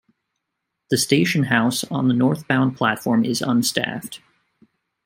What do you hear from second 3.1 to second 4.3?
is unstaffed.